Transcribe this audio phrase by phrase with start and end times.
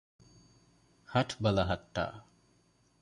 [1.13, 2.05] ހަޓް ބަލަހައްޓާ